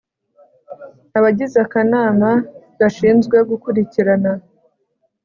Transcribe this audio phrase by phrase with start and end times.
[1.17, 2.29] Abagize Akanama
[2.79, 4.31] gashinzwe gukurikirana